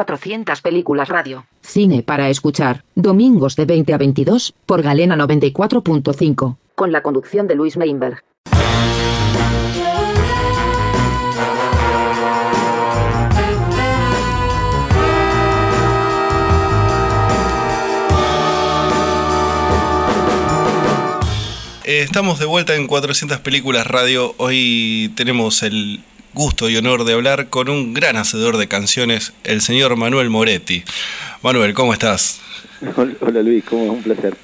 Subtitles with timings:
[0.00, 1.44] 400 películas radio.
[1.60, 6.56] Cine para escuchar, domingos de 20 a 22, por Galena 94.5.
[6.74, 8.24] Con la conducción de Luis Meinberg.
[21.84, 24.34] Eh, estamos de vuelta en 400 películas radio.
[24.38, 26.00] Hoy tenemos el
[26.34, 30.84] gusto y honor de hablar con un gran hacedor de canciones, el señor Manuel Moretti.
[31.42, 32.40] Manuel, ¿cómo estás?
[33.20, 33.90] Hola Luis, ¿cómo es?
[33.90, 34.36] Un placer.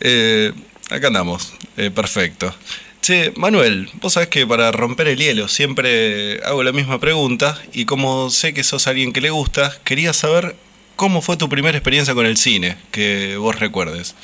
[0.00, 0.52] Eh,
[0.90, 2.54] acá andamos, eh, perfecto.
[3.00, 7.84] Che, Manuel, vos sabés que para romper el hielo siempre hago la misma pregunta y
[7.84, 10.56] como sé que sos alguien que le gusta, quería saber
[10.96, 14.14] cómo fue tu primera experiencia con el cine, que vos recuerdes.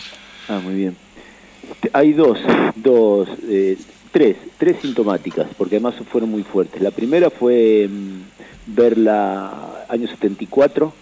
[0.48, 0.96] Ah, muy bien.
[1.92, 2.38] Hay dos,
[2.76, 3.76] dos, eh,
[4.10, 6.80] tres, tres sintomáticas, porque además fueron muy fuertes.
[6.80, 10.92] La primera fue mm, verla año 74,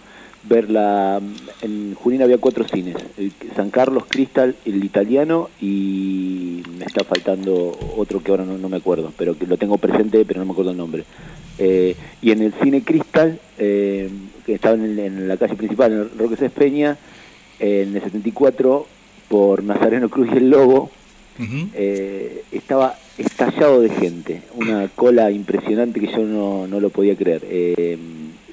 [0.43, 6.85] verla mm, en Junín había cuatro cines, el San Carlos, Cristal, el italiano y me
[6.85, 10.45] está faltando otro que ahora no, me acuerdo, pero que lo tengo presente pero no
[10.45, 11.03] me acuerdo el nombre.
[11.57, 14.09] Eh, y en el cine Cristal, eh,
[14.45, 16.97] que estaba en, la calle principal, en Roque Cés Peña,
[17.59, 18.87] en el 74
[19.27, 20.89] por Nazareno Cruz y el Lobo,
[21.73, 27.41] eh, estaba estallado de gente, una cola impresionante que yo no, no lo podía creer.
[27.49, 27.97] Eh,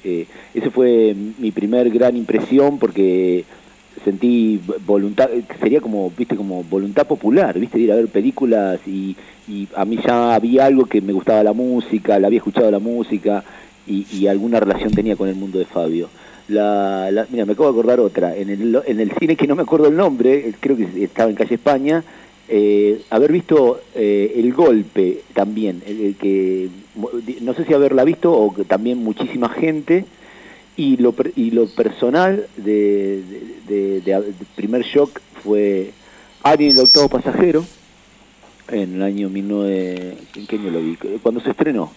[0.03, 3.43] eh, esa fue mi primer gran impresión porque
[4.03, 5.29] sentí voluntad,
[5.59, 9.15] sería como, viste, como voluntad popular, viste, ir a ver películas y,
[9.47, 12.79] y a mí ya había algo que me gustaba la música, la había escuchado la
[12.79, 13.43] música
[13.85, 16.09] y, y alguna relación tenía con el mundo de Fabio.
[16.47, 18.35] La, mira, me acabo de acordar otra.
[18.35, 21.35] En el, en el cine que no me acuerdo el nombre, creo que estaba en
[21.35, 22.03] Calle España,
[22.49, 25.81] eh, haber visto eh, El Golpe también,
[26.19, 26.69] que
[27.41, 30.05] no sé si haberla visto o que también muchísima gente,
[30.77, 33.23] y lo, y lo personal de,
[33.67, 35.91] de, primer shock fue
[36.43, 37.65] Ari el octavo pasajero,
[38.69, 40.17] en el año 19...
[40.35, 40.97] ¿En qué año lo vi?
[41.21, 41.91] Cuando se estrenó,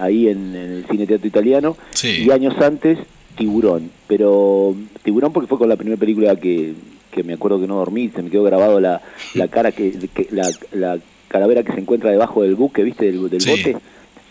[0.00, 2.98] ahí en, el Cine Teatro Italiano, y años antes
[3.36, 6.74] Tiburón, pero Tiburón porque fue con la primera película que,
[7.10, 9.00] que me acuerdo que no dormí, se me quedó grabado la,
[9.34, 9.92] la cara que,
[10.30, 10.98] la, la,
[11.28, 13.06] calavera que se encuentra debajo del buque, ¿viste?
[13.06, 13.76] Del, del bote.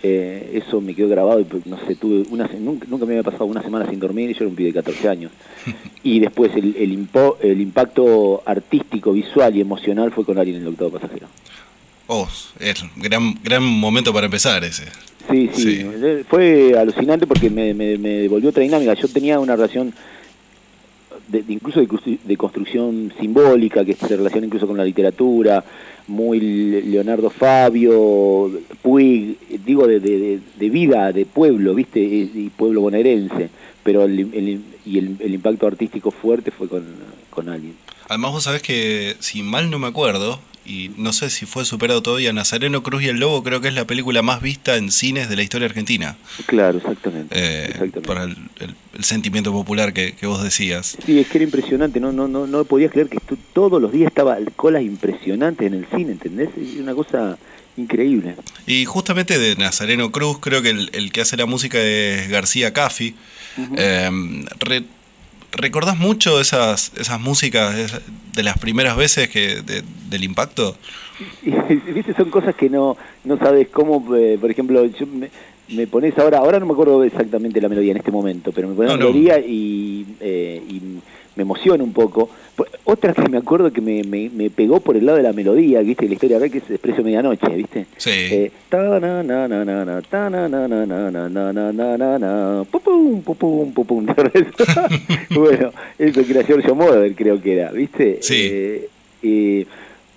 [0.02, 3.24] Eh, eso me quedó grabado y pues, no sé, tuve una, nunca, nunca, me había
[3.24, 5.32] pasado una semana sin dormir y yo era un pibe de 14 años.
[6.02, 10.62] Y después el, el, impo, el impacto artístico, visual y emocional fue con alguien en
[10.62, 11.28] el octavo pasajero.
[12.08, 12.28] Oh,
[12.60, 14.86] es gran, gran momento para empezar ese.
[15.30, 15.86] Sí, sí,
[16.28, 18.94] fue alucinante porque me, me, me, devolvió otra dinámica.
[18.96, 19.94] Yo tenía una relación
[21.30, 25.64] de, incluso de, construcción simbólica que se relaciona incluso con la literatura,
[26.08, 28.52] muy Leonardo Fabio,
[28.82, 32.00] Puig, digo de, de vida, de pueblo, ¿viste?
[32.00, 33.50] Y pueblo bonaerense,
[33.84, 36.86] pero el, y el, impacto artístico fuerte fue con,
[37.30, 37.76] con alguien.
[38.08, 42.04] Además vos sabés que, si mal no me acuerdo, y no sé si fue superado
[42.04, 45.28] todavía, Nazareno Cruz y el Lobo creo que es la película más vista en cines
[45.28, 46.16] de la historia argentina.
[46.46, 47.34] Claro, exactamente.
[47.36, 48.38] Eh, Por el,
[49.04, 50.98] sentimiento popular que, vos decías.
[51.04, 53.18] Sí, es que era impresionante, no no no no podías creer que
[53.54, 56.50] todos los días estaba colas impresionantes en el cine, ¿entendés?
[56.56, 57.38] Es una cosa
[57.76, 58.36] increíble.
[58.68, 63.16] Y justamente de Nazareno Cruz, creo que el, que hace la música es García Caffi.
[65.52, 68.02] ¿Recordás mucho esas, esas músicas
[68.34, 69.62] de las primeras veces que
[70.10, 70.76] del impacto?
[71.94, 72.14] ¿Viste?
[72.14, 76.60] Son cosas que no, no sabes cómo, eh, por ejemplo, yo me, pones ahora, ahora
[76.60, 80.06] no me acuerdo exactamente la melodía en este momento, pero me pones la melodía y,
[80.20, 80.82] eh, y
[81.36, 82.30] me emociona un poco.
[82.84, 86.08] Otra que me acuerdo que me, me, pegó por el lado de la melodía, ¿viste?
[86.08, 87.86] La historia acá que es Expreso Medianoche, ¿viste?
[87.98, 88.10] Sí.
[88.12, 88.52] Eh,
[95.30, 98.18] bueno, eso que era Giorgio Moroder creo que era, ¿viste?
[98.22, 98.88] Sí.
[99.22, 99.66] Eh,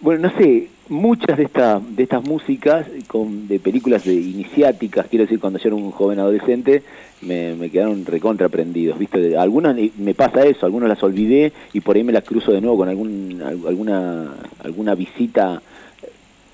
[0.00, 5.24] bueno, no sé, muchas de, estas de estas músicas con, de películas de iniciáticas, quiero
[5.24, 6.82] decir, cuando yo era un joven adolescente,
[7.22, 9.36] me, me quedaron recontraprendidos, ¿viste?
[9.36, 12.76] Algunas me pasa eso, algunas las olvidé y por ahí me las cruzo de nuevo
[12.76, 15.62] con algún, alguna, alguna visita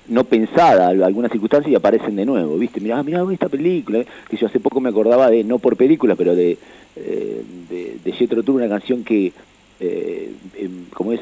[0.07, 2.79] no pensada, alguna circunstancia y aparecen de nuevo, ¿viste?
[2.79, 6.35] Mirá, mirá esta película, que yo hace poco me acordaba de, no por película, pero
[6.35, 6.57] de,
[6.95, 9.31] eh, de, de Jethro Tull, una canción que,
[9.79, 11.21] eh, em, como es...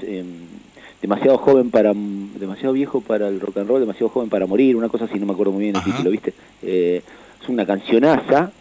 [1.01, 4.75] Em, demasiado joven para demasiado viejo para el rock and roll, demasiado joven para morir,
[4.75, 6.33] una cosa así, no me acuerdo muy bien el título, ¿viste?
[6.63, 7.01] Eh,
[7.41, 8.51] es una cancionaza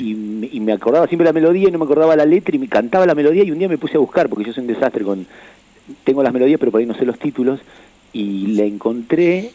[0.00, 0.14] y,
[0.60, 3.14] me acordaba siempre la melodía y no me acordaba la letra y me cantaba la
[3.14, 5.26] melodía y un día me puse a buscar porque yo soy un desastre con
[6.04, 7.60] tengo las melodías pero por ahí no sé los títulos
[8.12, 9.50] y la encontré,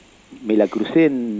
[0.45, 1.37] me la crucé en,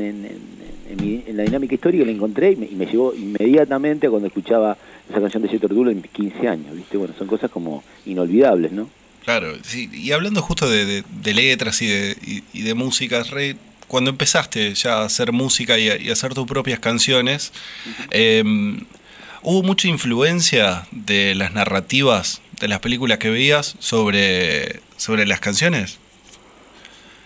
[1.00, 4.28] mi- en la dinámica histórica, la encontré y me, y me llevó inmediatamente a cuando
[4.28, 4.78] escuchaba
[5.10, 6.98] esa canción de Jethro Tull en mis 15 años, ¿viste?
[6.98, 8.88] Bueno, son cosas como inolvidables, ¿no?
[9.24, 9.90] Claro, sí.
[9.94, 13.56] Y hablando justo de, de- de letras y de, y, y de música, Rey,
[13.88, 17.54] cuando empezaste ya a hacer música y a, y a hacer tus propias canciones,
[18.12, 18.44] eh,
[19.42, 26.00] ¿hubo mucha influencia de las narrativas de las películas que veías sobre, sobre las canciones?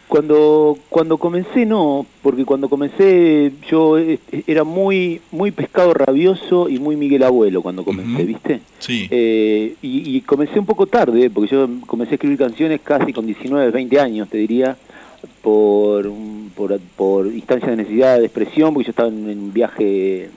[0.07, 6.79] Cuando, cuando comencé no, porque cuando comencé yo eh, era muy, muy pescado rabioso y
[6.79, 8.23] muy Miguel Abuelo cuando comencé.
[8.23, 8.61] ¿viste?
[8.79, 9.07] Sí.
[9.11, 13.25] Eh, y, y comencé un poco tarde, porque yo comencé a escribir canciones casi con
[13.25, 14.77] 19, 20 años, te diría,
[15.41, 16.11] por,
[16.55, 20.29] por, por instancias de necesidad de expresión, porque yo estaba en un viaje,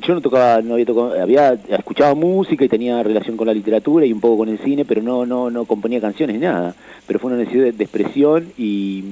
[0.00, 4.06] yo no tocaba, no había tocado, había escuchado música y tenía relación con la literatura
[4.06, 6.74] y un poco con el cine, pero no, no, no componía canciones ni nada,
[7.06, 9.02] pero fue una necesidad de, de expresión y,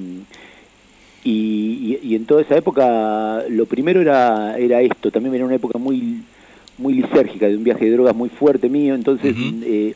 [1.24, 5.56] y, y- y en toda esa época lo primero era, era esto, también era una
[5.56, 6.22] época muy
[6.78, 9.36] muy lisérgica, de un viaje de drogas muy fuerte mío, entonces
[9.66, 9.94] eh,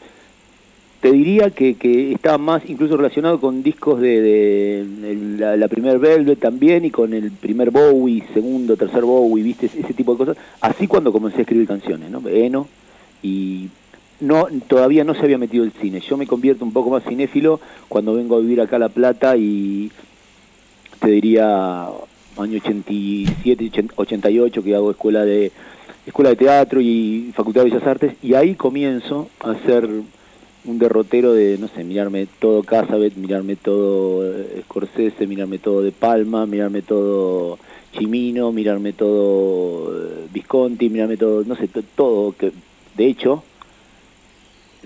[1.04, 6.40] te diría que, que estaba más incluso relacionado con discos de, de- la primer Velvet
[6.40, 10.86] también y con el primer Bowie, segundo, tercer Bowie, viste, ese tipo de cosas, así
[10.86, 12.26] cuando comencé a escribir canciones, ¿no?
[12.26, 12.68] Eno,
[13.22, 13.68] y
[14.20, 17.60] no todavía no se había metido el cine, yo me convierto un poco más cinéfilo
[17.90, 19.92] cuando vengo a vivir acá a La Plata y
[21.00, 21.84] te diría
[22.38, 25.52] año 87, 88 que hago escuela de
[26.06, 28.14] escuela de teatro y facultad de bellas artes.
[28.22, 29.86] Y ahí comienzo a hacer
[30.66, 35.92] un derrotero de no sé mirarme todo Casabet mirarme todo eh, Scorsese mirarme todo de
[35.92, 37.58] Palma mirarme todo
[37.92, 42.52] Chimino mirarme todo eh, Visconti mirarme todo no sé to- todo que
[42.96, 43.44] de hecho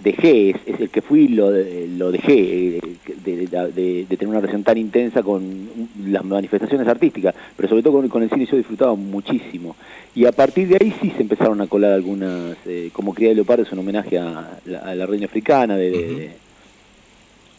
[0.02, 2.80] dejé, es, es el que fui, lo, lo dejé, eh,
[3.24, 5.68] de, de- de- de tener una relación tan intensa con
[6.06, 9.76] las manifestaciones artísticas, pero sobre todo con, con el cine yo disfrutaba muchísimo.
[10.14, 13.34] Y a partir de ahí sí se empezaron a colar algunas, eh, como Cría de
[13.36, 16.30] Leopardo es un homenaje a la, a la reina africana, de, de, de,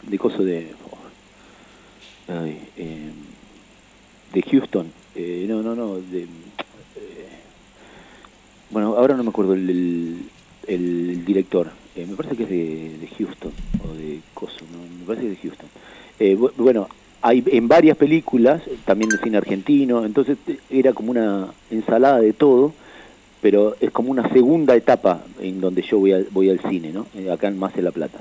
[0.08, 0.66] de coso de...
[2.28, 3.10] ay, eh,
[4.32, 4.86] de Houston,
[5.16, 6.22] eh, no, no, no, de...
[6.22, 6.26] eh,
[8.70, 10.16] bueno, ahora no me acuerdo el, el,
[10.68, 11.70] el director.
[12.00, 13.52] Eh, me parece que es de, Houston
[13.88, 14.78] o de Coso, ¿no?
[15.00, 15.68] me parece que es de Houston.
[16.18, 16.88] Eh, bu- bueno,
[17.22, 22.32] hay en varias películas, también de cine argentino, entonces eh, era como una ensalada de
[22.32, 22.72] todo,
[23.42, 27.06] pero es como una segunda etapa en donde yo voy al, voy al cine, ¿no?
[27.32, 28.18] Acá en Más de la Plata.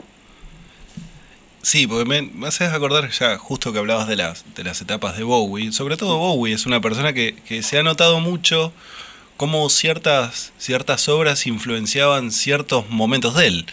[1.62, 5.18] Sí, porque me, me haces acordar ya justo que hablabas de las, de las etapas
[5.18, 5.74] de Bowie.
[5.74, 8.72] Sobre todo Bowie es una persona que, que se ha notado mucho
[9.40, 13.66] cómo ciertas, ciertas obras influenciaban ciertos momentos de él.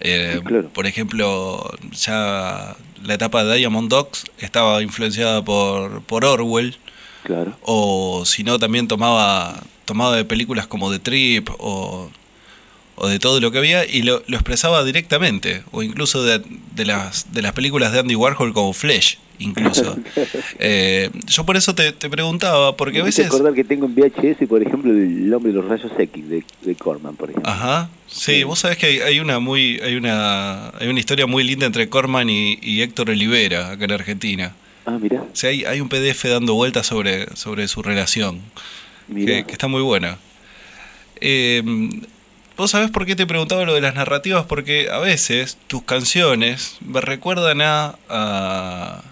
[0.00, 0.68] Eh, Sí, claro.
[0.70, 2.74] Por ejemplo, ya
[3.04, 6.76] la etapa de Diamond Dogs estaba influenciada por, por Orwell,
[7.22, 7.56] Claro.
[7.62, 12.10] o si no también tomaba, tomaba de películas como The Trip o,
[12.96, 16.42] o de todo lo que había y lo, lo expresaba directamente, o incluso de,
[16.74, 19.96] de las, de las películas de Andy Warhol como Flesh, incluso.
[20.58, 23.26] Eh, yo por eso te, te preguntaba, porque a veces...
[23.26, 26.74] acordar que tengo en VHS, por ejemplo, El hombre de los rayos X de, de
[26.74, 27.50] Corman, por ejemplo.
[27.50, 28.44] Ajá, sí, Sí.
[28.44, 31.88] vos sabés que hay, hay una muy, hay una, hay una historia muy linda entre
[31.88, 34.54] Corman y, y Héctor Olivera acá en Argentina.
[34.86, 38.40] Ah, mirá, O sea, hay, hay un PDF dando vueltas sobre, sobre su relación.
[39.08, 39.26] mirá.
[39.38, 40.18] que, que está muy buena.
[41.20, 41.62] Eh,
[42.56, 44.46] ¿Vos sabés por qué te preguntaba lo de las narrativas?
[44.46, 49.02] Porque a veces tus canciones me recuerdan a, a,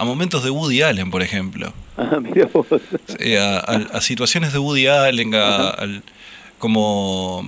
[0.00, 1.72] a momentos de Woody Allen, por ejemplo.
[1.96, 2.66] Ah, mirá vos.
[3.18, 6.02] Eh, a, a- a situaciones de Woody Allen, a- al-
[6.58, 7.46] como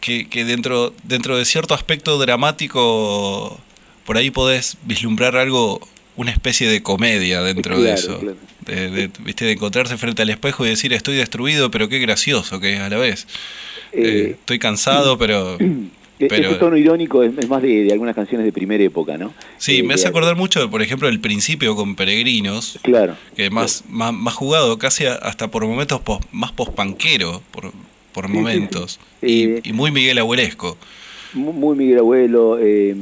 [0.00, 3.58] que, que dentro, dentro de cierto aspecto dramático,
[4.04, 5.80] por ahí podés vislumbrar algo,
[6.16, 8.18] una especie de comedia dentro de eso.
[8.18, 8.36] claro.
[8.66, 9.44] De, de- ¿viste?
[9.44, 12.88] de encontrarse frente al espejo y decir estoy destruido, pero qué gracioso que es a
[12.88, 13.26] la vez.
[13.92, 15.56] Eh, Eh, estoy cansado, pero...
[16.18, 19.18] E- Pero- Ese tono irónico es, es más de, de algunas canciones de primera época,
[19.18, 19.32] ¿no?
[19.58, 23.16] Sí, Eh, me hace acordar mucho, por ejemplo, el principio con Peregrinos, Claro.
[23.36, 27.72] que más, más, más jugado, casi hasta por momentos pos- más pospanquero, por,
[28.12, 29.00] por Sí, momentos.
[29.20, 29.26] sí.
[29.26, 30.76] Y, Eh, y muy Miguel Abuelesco.
[31.32, 32.58] Mu- Muy Miguel Abuelo.
[32.60, 32.94] eh,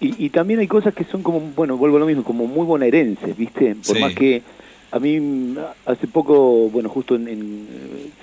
[0.00, 2.66] y, y también hay cosas que son como, bueno, vuelvo a lo mismo, como muy
[2.66, 3.76] bonaerenses, ¿viste?
[3.86, 4.42] Por más que
[4.90, 5.54] a mí
[5.86, 7.66] hace poco, bueno, justo en, en,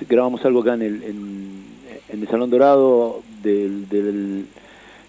[0.02, 1.64] eh, grabamos algo acá en el, en,
[2.10, 4.46] en el Salón Dorado del, del-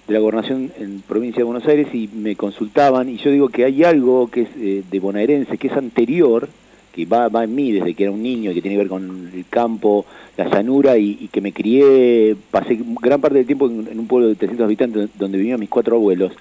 [0.07, 3.65] de la gobernación en provincia de Buenos Aires y me consultaban y yo digo que
[3.65, 6.49] hay algo que es eh, de bonaerense, que es anterior,
[6.93, 9.31] que va, va en mí desde que era un niño, que tiene que ver con
[9.35, 10.05] el campo,
[10.37, 14.35] la llanura, y, que me crié, pasé gran parte del tiempo en, un pueblo de
[14.35, 16.33] 300 habitantes donde vivían mis cuatro abuelos,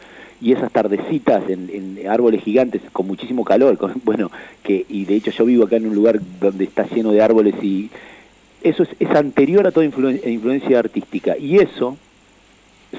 [0.42, 4.30] y esas tardecitas en, árboles gigantes con muchísimo calor, bueno,
[4.62, 7.56] que y de hecho yo vivo acá en un lugar donde está lleno de árboles
[7.64, 7.90] y
[8.64, 11.98] eso es, es anterior a toda influen- influencia artística, y eso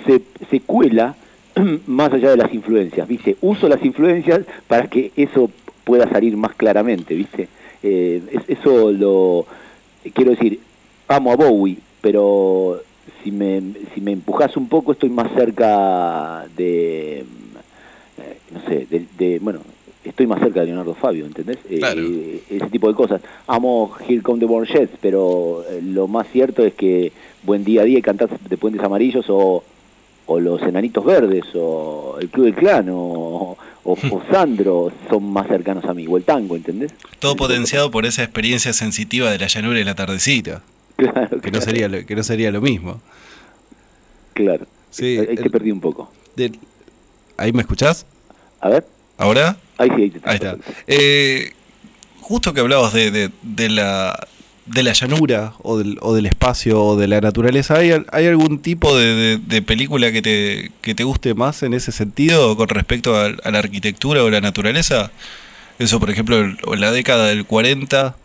[0.06, 1.14] se, se cuela
[1.86, 3.36] más allá de las influencias, ¿viste?
[3.40, 5.50] Uso las influencias para que eso
[5.84, 7.48] pueda salir más claramente, ¿viste?
[7.82, 9.46] Eh, es- eso lo...
[10.12, 10.60] Quiero decir,
[11.08, 12.80] amo a Bowie, pero
[13.22, 13.62] si me,
[13.94, 17.20] si me empujas un poco estoy más cerca de...
[17.20, 19.60] eh, no sé, de, de- Bueno,
[20.04, 21.58] estoy más cerca de Leonardo Fabio, ¿entendés?
[21.68, 22.02] Eh, Claro.
[22.02, 23.20] eh, ese tipo de cosas.
[23.46, 27.82] Amo Here Come the Born Jets, pero eh, lo más cierto es que Buen Día
[27.82, 29.64] a Día y Cantás de Puentes Amarillos o
[30.26, 32.94] o los Enanitos Verdes, o el Club del Clan, o,
[33.84, 36.92] o, o Sandro son más cercanos a mí, o el tango, ¿entendés?
[37.18, 40.62] Todo potenciado por esa experiencia sensitiva de la llanura y la tardecita.
[40.96, 43.00] Claro, Que no sería lo, que no sería lo mismo.
[44.32, 44.66] Claro.
[44.90, 46.10] Sí, ahí te perdí un poco.
[46.36, 46.58] Del-
[47.36, 48.06] ¿Ahí me escuchás?
[48.60, 48.86] A ver,
[49.18, 49.56] ¿Ahora?
[49.78, 50.56] ahí sí, ahí, te Ahí está.
[50.86, 51.52] Eh,
[52.20, 54.26] justo que hablabas de, de- de la,
[54.66, 58.58] de la llanura o del, o del espacio o de la naturaleza, ¿hay, hay algún
[58.60, 62.68] tipo de, de- de película que te, que te guste más en ese sentido con
[62.68, 65.10] respecto a, a la arquitectura o la naturaleza?
[65.78, 68.16] Eso, por ejemplo, el- o la década del 40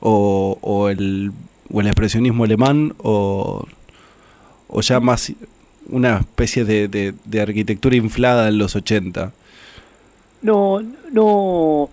[0.00, 1.32] o, o el,
[1.72, 3.66] o el expresionismo alemán o,
[4.68, 5.32] o ya más
[5.88, 9.32] una especie de, de- de arquitectura inflada en los 80.
[10.42, 10.80] No,
[11.12, 11.90] no,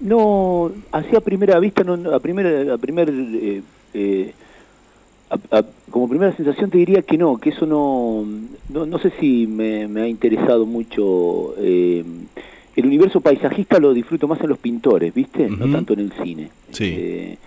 [0.00, 3.62] no, así a primera vista, no, a primera, a primer, eh,
[3.94, 4.32] eh,
[5.30, 8.24] a- a- como primera sensación te diría que no, que eso no,
[8.68, 11.54] no, no sé si me, me ha interesado mucho.
[11.58, 12.04] eh,
[12.76, 15.50] el universo paisajista lo disfruto más en los pintores, ¿viste?
[15.50, 16.50] No tanto en el cine.
[16.70, 16.84] Sí.
[16.96, 17.38] Eh,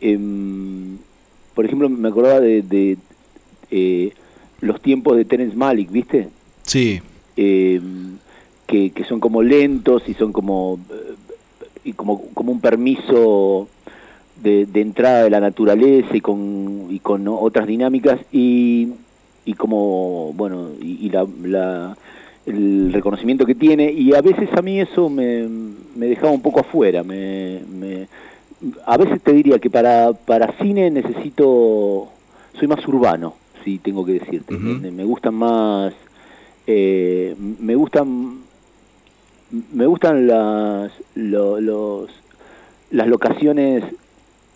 [0.00, 0.98] em,
[1.54, 2.96] por ejemplo, me acordaba de, de,
[3.70, 4.12] eh,
[4.60, 6.28] los tiempos de Terence Malick, ¿viste?
[6.62, 7.00] Sí,
[7.36, 7.80] eh,
[8.68, 11.14] que, que son como lentos y son como eh,
[11.84, 13.66] y como, como un permiso
[14.42, 18.88] de, de entrada de la naturaleza y con, y con otras dinámicas y,
[19.44, 21.96] y como bueno y, y la, la-
[22.46, 23.92] el reconocimiento que tiene.
[23.92, 25.46] Y a veces a mí eso me,
[25.96, 28.06] me dejaba un poco afuera me, me-
[28.86, 32.08] a veces te diría que para, para cine necesito
[32.58, 33.34] soy más urbano
[33.64, 34.54] si tengo que decirte.
[34.90, 35.92] Me gustan más
[36.66, 38.46] eh, me gustan
[39.72, 42.10] me gustan las lo- los
[42.90, 43.84] las locaciones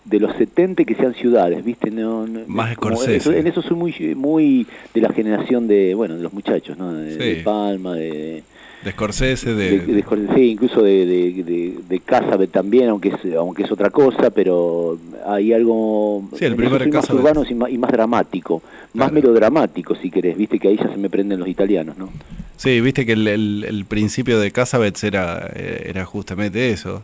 [0.05, 1.89] de los 70 que sean ciudades, ¿viste?
[1.91, 3.39] No, no- Más Scorsese.
[3.39, 6.93] en eso soy muy muy de la generación de, bueno, de los muchachos, ¿no?
[6.93, 7.17] De, Sí.
[7.19, 8.43] de Palma, de,
[8.83, 13.33] de Scorsese, de, de, de Scorsese, sí, incluso de, de, de, Casabet también, aunque es,
[13.35, 17.77] aunque es otra cosa, pero hay algo Sí, el primer más urbano y más, y
[17.77, 18.61] más dramático,
[18.93, 19.13] más Claro.
[19.13, 22.09] melodramático si querés, viste que ahí ya se me prenden los italianos, ¿no?
[22.57, 27.03] Sí, viste que el, el- el principio de Casabets era, eh, era justamente eso.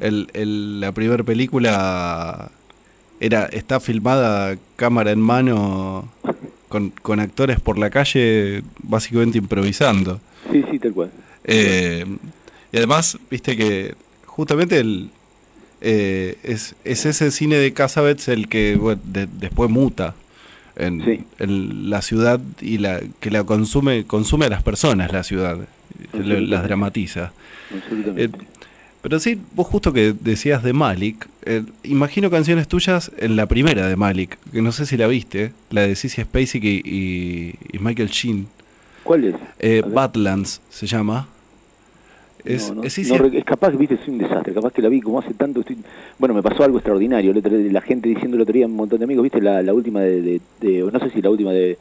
[0.00, 2.50] El, el- la primera película
[3.20, 6.08] era está filmada cámara en mano
[6.68, 10.20] con, con actores por la calle básicamente improvisando.
[10.50, 11.10] Sí, sí, tal cual.
[11.44, 12.04] Eh,
[12.72, 13.94] y además, viste que
[14.26, 15.10] justamente el,
[15.80, 20.14] eh, es, es ese cine de Casabets el que bueno, de- después muta
[20.76, 21.20] en, Sí.
[21.38, 25.58] en la ciudad y la que la consume consume a las personas la ciudad,
[26.12, 27.32] las dramatiza.
[28.16, 28.28] Eh,
[29.02, 33.86] pero sí, vos justo que decías de Malik, eh, imagino canciones tuyas en la primera
[33.88, 37.78] de Malik, que no sé si la viste, la de Sissy Spacek y, y- y
[37.78, 38.48] Michael Sheen.
[39.04, 39.34] ¿Cuál es?
[39.60, 39.82] Eh.
[39.86, 41.28] Badlands se llama.
[42.46, 44.88] Es, no, no, es no es capaz que viste, soy un desastre, capaz que la
[44.88, 45.76] vi como hace tanto, estoy,
[46.18, 49.22] bueno, me pasó algo extraordinario, la gente diciendo el otro día, un montón de amigos,
[49.24, 51.76] viste la, la última de, de- de- no sé si la última de,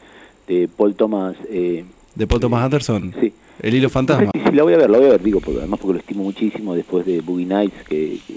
[0.47, 1.83] de Paul Thomas, eh,
[2.15, 3.13] de Paul Thomas Anderson.
[3.19, 3.31] sí,
[3.61, 4.31] El hilo fantasma.
[4.33, 6.23] Si la voy a ver, la voy a ver, digo, porque, además porque lo estimo
[6.23, 8.35] muchísimo después de Boogie Nights, que, que,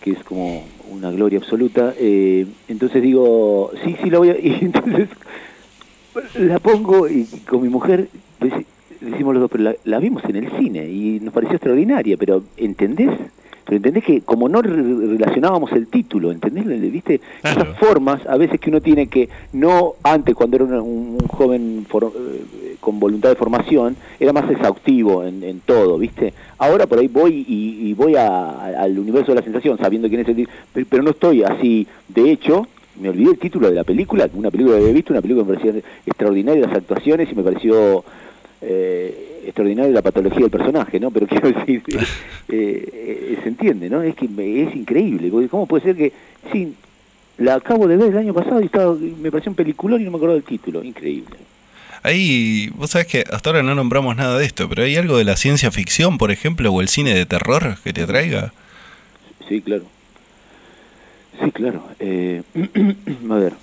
[0.00, 1.94] que es como una gloria absoluta.
[1.98, 4.38] eh, entonces digo, sí, sí, la voy a...
[4.42, 5.08] Y entonces
[6.34, 8.08] la pongo y con mi mujer
[8.40, 8.64] deci-
[9.00, 12.42] decimos los dos, pero la, la vimos en el cine y nos pareció extraordinaria, pero
[12.56, 13.10] ¿entendés?
[13.64, 16.66] Pero entendés que como no re- relacionábamos el título, ¿entendés?
[16.92, 17.20] ¿Viste?
[17.42, 17.62] Claro.
[17.62, 21.28] Esas formas a veces que uno tiene que, no antes cuando era una- un, un
[21.28, 26.32] joven for- eh, con voluntad de formación, era más exhaustivo en, en todo, ¿viste?
[26.58, 30.08] Ahora por ahí voy y, y voy a- a- al universo de la sensación sabiendo
[30.08, 31.86] quién es el pero, pero no estoy así.
[32.08, 32.66] De hecho,
[33.00, 35.52] me olvidé el título de la película, una película que había visto, una película que
[35.52, 38.04] me parecía extraordinaria, las actuaciones y me pareció
[38.62, 41.10] eh, extraordinario la patología del personaje, ¿no?
[41.10, 41.98] Pero quiero decir, eh,
[42.48, 44.02] eh, se entiende, ¿no?
[44.02, 46.12] Es que es increíble, porque ¿cómo puede ser que,
[46.52, 46.74] sí,
[47.38, 50.10] la acabo de ver el año pasado y estaba, me pareció un peliculón y no
[50.10, 51.36] me acuerdo del título, increíble.
[52.02, 55.24] Ahí, vos sabés que hasta ahora no nombramos nada de esto, pero ¿hay algo de
[55.24, 58.52] la ciencia ficción, por ejemplo, o el cine de terror que te atraiga?
[59.48, 59.84] Sí, claro.
[61.42, 61.82] Sí, claro.
[61.98, 62.42] Eh,
[63.30, 63.54] a ver,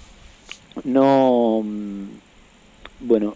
[0.84, 2.04] no, mm,
[3.02, 3.36] bueno,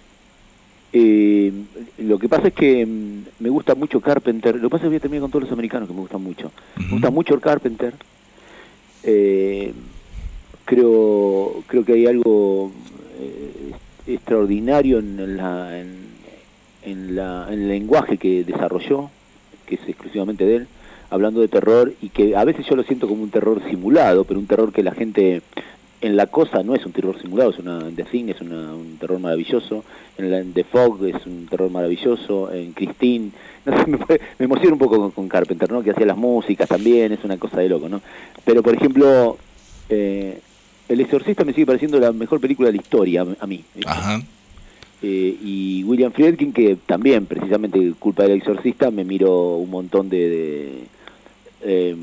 [0.94, 1.54] eh,
[2.00, 4.56] lo que pasa es que mm, me gusta mucho Carpenter.
[4.56, 6.24] Lo que pasa es que voy a terminar con todos los americanos que me gustan
[6.24, 6.52] mucho.
[6.78, 7.94] Me gusta mucho el Carpenter.
[9.04, 9.74] Eh,
[10.66, 12.72] creo, creo que hay algo
[13.20, 13.72] eh,
[14.08, 15.96] extraordinario en, la, en,
[16.84, 19.10] en la, en el lenguaje que desarrolló,
[19.66, 20.68] que es exclusivamente de él,
[21.10, 24.40] hablando de terror y que a veces yo lo siento como un terror simulado, pero
[24.40, 25.42] un terror que la gente
[26.02, 28.74] en la cosa no es un terror simulado, es una en The Thing es una-
[28.74, 29.84] un terror maravilloso,
[30.18, 33.32] en, la, en The Fog es un terror maravilloso, en Christine,
[33.66, 33.98] no sé, me,
[34.40, 35.84] me emociona un poco con, con Carpenter, ¿no?
[35.84, 38.02] Que hacía las músicas también, es una cosa de loco, ¿no?
[38.44, 39.38] Pero por ejemplo,
[39.90, 40.40] eh,
[40.90, 43.64] El Exorcista me sigue pareciendo la mejor película de la historia a, mí.
[43.86, 44.22] Ajá.
[45.04, 50.30] Eh, y William Friedkin, que también, precisamente, culpa del exorcista, me miro un montón de...
[50.30, 50.84] de,
[51.64, 51.96] eh,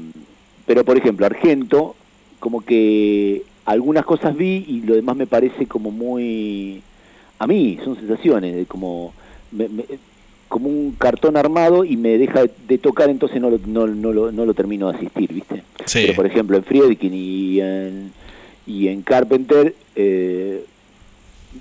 [0.66, 1.94] pero, por ejemplo, Argento,
[2.40, 6.82] como que algunas cosas vi y lo demás me parece como muy...
[7.38, 9.12] A mí, son sensaciones, de como...
[9.52, 9.84] me- me-
[10.48, 14.32] como un cartón armado y me deja de, tocar, entonces no lo, no, no lo,
[14.32, 15.62] no lo termino de asistir, ¿viste?
[15.84, 15.98] Sí.
[16.00, 18.12] Pero, por ejemplo, en Friedkin y en,
[18.66, 19.74] y en Carpenter...
[19.94, 20.64] Eh,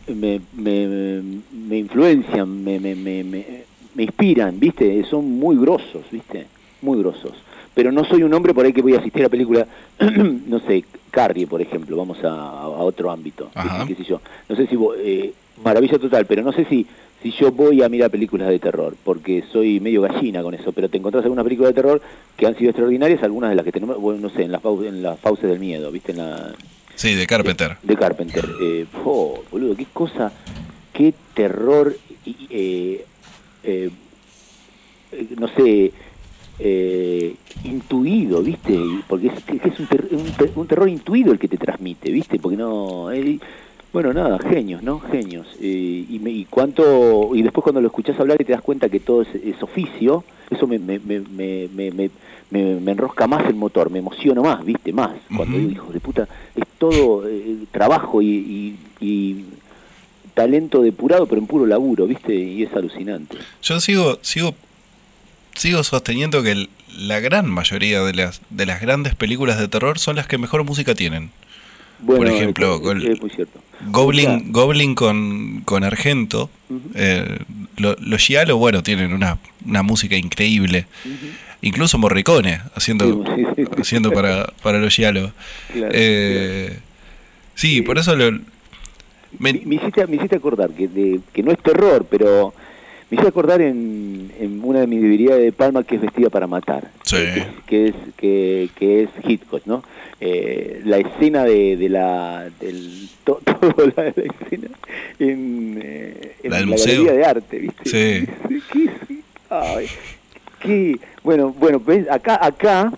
[0.07, 1.21] me, me,
[1.51, 5.03] me influencian, me, me, me, me, me inspiran, ¿viste?
[5.09, 6.47] Son muy grosos, ¿viste?
[6.81, 7.33] Muy grosos.
[7.77, 9.67] Pero no soy un hombre por ahí que voy a asistir a película,
[9.99, 13.51] no sé, Carrie, por ejemplo, vamos a, a otro ámbito,
[13.87, 14.19] qué sé yo.
[14.49, 15.31] No sé si, eh,
[15.63, 16.87] maravilla total, pero no sé si
[17.21, 20.89] si yo voy a mirar películas de terror, porque soy medio gallina con eso, pero
[20.89, 22.01] te encontrás algunas películas de terror
[22.35, 25.03] que han sido extraordinarias, algunas de las que tenemos, bueno, no sé, en las, en
[25.03, 26.13] las fauces del miedo, ¿viste?
[26.13, 26.55] En la,
[26.95, 27.77] Sí, de Carpenter.
[27.83, 28.43] de Carpenter.
[28.59, 30.31] Eh, oh, boludo, qué cosa,
[30.93, 33.05] qué terror, eh,
[33.63, 33.89] eh,
[35.37, 35.91] no sé,
[36.59, 39.03] eh, intuido, ¿viste?
[39.07, 42.39] Porque es, un, ter- un ter- un terror intuido el que te transmite, ¿viste?
[42.39, 43.11] Porque no...
[43.11, 43.39] eh,
[43.93, 44.99] bueno, nada, genios, ¿no?
[44.99, 45.47] Genios.
[45.59, 48.89] Eh, y, me- y cuánto y después cuando lo escuchás hablar y te das cuenta
[48.89, 50.75] que todo es, es oficio, eso me,
[52.91, 54.93] enrosca más el motor, me emociono más, ¿viste?
[54.93, 55.11] Más.
[55.35, 55.67] Cuando Ujú.
[55.67, 59.45] digo, hijo de puta, es todo eh, trabajo y, y- y
[60.33, 62.35] talento depurado, pero en puro laburo, ¿viste?
[62.35, 63.37] Y es alucinante.
[63.61, 64.53] Yo sigo, sigo,
[65.57, 69.99] sigo sosteniendo que el- la gran mayoría de las, de las grandes películas de terror
[69.99, 71.29] son las que mejor música tienen.
[71.99, 73.03] Bueno, Por ejemplo, es,
[73.39, 73.47] es.
[73.87, 76.49] Goblin, Goblin con, con Argento.
[76.95, 77.39] Eh,
[77.77, 80.85] lo- los Giallo, bueno, tienen una, una música increíble.
[81.61, 83.81] Incluso Morricone haciendo, Sí, sí, sí.
[83.81, 85.31] haciendo para, para los Giallo.
[85.73, 86.79] Claro, Eh,
[87.55, 91.51] sí, por eso lo, me- Me, me hiciste, me hiciste acordar que, de- que no
[91.51, 92.53] es terror, pero
[93.09, 96.45] me hiciste acordar en, en una de mis debilidades de Palma que es Vestida para
[96.47, 97.17] Matar, Sí.
[97.65, 99.83] que, es que, que es Hitchcock, ¿no?
[100.19, 104.67] Eh, la escena de, de la del to- todo la, la escena
[105.19, 107.83] en, eh, en La la, galería de arte, ¿viste?
[107.85, 108.27] Sí.
[108.73, 109.85] ¿Qué, qué- ay,
[110.59, 112.91] qué- bueno, bueno, ves, acá acá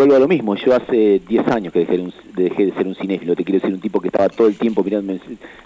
[0.00, 2.86] vuelvo a lo mismo, yo hace 10 años que dejé de, un- dejé de ser
[2.86, 5.14] un cinéfilo, te quiero decir, un tipo que estaba todo el tiempo mirando,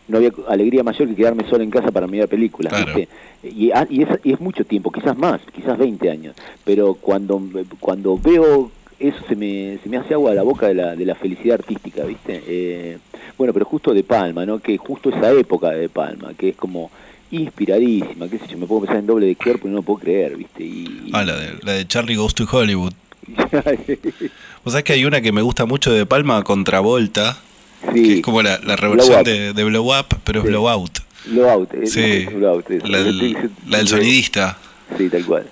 [0.08, 2.86] no había alegría mayor que quedarme solo en casa para mirar películas, Claro.
[2.94, 3.08] ¿viste?
[3.42, 7.40] Y, ah, y, es, y es mucho tiempo, quizás más, quizás 20 años, pero cuando,
[7.80, 11.04] cuando veo eso se me, se me hace agua a la boca de la, de
[11.04, 12.42] la felicidad artística, ¿viste?
[12.46, 12.98] Eh,
[13.36, 14.60] bueno, pero justo de Palma, ¿no?
[14.60, 16.90] Que justo esa época de Palma, que es como
[17.30, 20.00] inspiradísima, qué sé yo, me puedo pensar en doble de cuerpo y no lo puedo
[20.00, 20.64] creer, ¿viste?
[20.64, 22.92] Y, y- ah, la de, la de Charlie Goes to Hollywood.
[24.64, 27.36] O sea que hay una que me gusta mucho de Palma, Contravolta,
[27.92, 29.26] que sí, es como la, la reversión Blow Up.
[29.26, 30.46] de, de Blow Up, pero es.
[30.46, 30.98] Blow Out.
[31.86, 32.86] Sí, Blowout, eso.
[32.86, 34.58] la del, la del sonidista.
[34.98, 35.46] Sí, tal cual.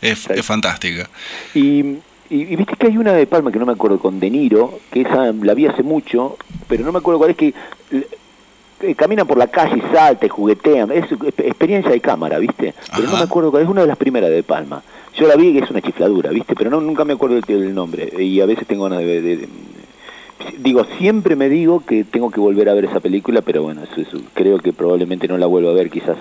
[0.00, 1.10] Es, es fantástica.
[1.54, 1.98] Y, y,
[2.30, 5.02] y viste que hay una de Palma que no me acuerdo, con De Niro, que
[5.02, 7.52] esa la vi hace mucho, pero no me acuerdo cuál es que
[7.92, 12.72] eh, camina por la calle y salta y juguetean, es exp- experiencia de cámara, ¿viste?
[12.96, 14.82] Pero no me acuerdo cuál es una de las primeras de Palma.
[15.18, 16.54] Yo la vi que es una chifladura, ¿viste?
[16.54, 19.36] Pero no nunca me acuerdo del, del nombre y a veces tengo ganas de, de-
[19.38, 19.48] de-
[20.58, 24.00] digo, siempre me digo que tengo que volver a ver esa película, pero bueno, eso,
[24.00, 26.16] eso, creo que probablemente no la vuelvo a ver, quizás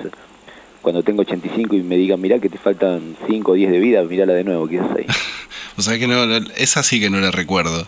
[0.82, 4.02] cuando tengo 85 y me digan, mirá que te faltan 5 o 10 de vida,
[4.04, 5.06] mirala de nuevo, quizás ahí.
[5.80, 6.24] O sea que no,
[6.56, 7.86] esa sí que no la recuerdo.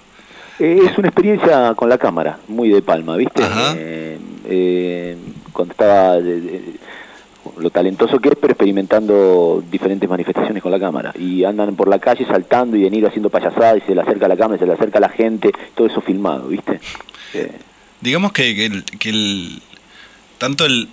[0.59, 3.41] Eh, es una experiencia con la cámara, muy de palma, ¿viste?
[3.41, 3.73] Ajá.
[3.75, 5.17] Eh, eh,
[5.53, 6.17] cuando estaba
[7.57, 11.13] lo talentoso que es, pero experimentando diferentes manifestaciones con la cámara.
[11.17, 14.37] Y andan por la calle saltando y venir haciendo payasadas y se le acerca la
[14.37, 16.79] cámara, se le acerca la gente, todo eso filmado, ¿viste?
[17.33, 17.51] Eh,
[18.01, 19.61] Digamos que, que el- que el-
[20.37, 20.87] tanto el,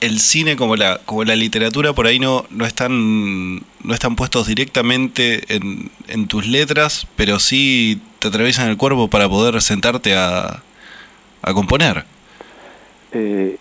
[0.00, 4.46] el cine como la, como la literatura por ahí no, no están no están puestos
[4.46, 10.62] directamente en, en tus letras, pero sí te atraviesan el cuerpo para poder sentarte a,
[11.42, 12.04] a componer.
[13.12, 13.56] Eh,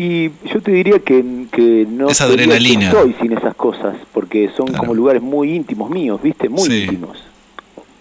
[0.00, 2.90] y yo te diría que, que no Esa adrenalina.
[2.90, 4.80] soy sin esas cosas, porque son Claro.
[4.80, 6.48] como lugares muy íntimos míos, ¿viste?
[6.48, 6.82] Muy Sí.
[6.84, 7.24] íntimos.